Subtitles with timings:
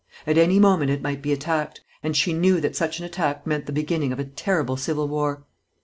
[0.25, 3.67] At any moment it might be attacked, and she knew that such an attack meant
[3.67, 5.43] the beginning of a terrible civil war.